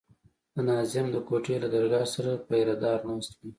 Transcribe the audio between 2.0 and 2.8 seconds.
سره پيره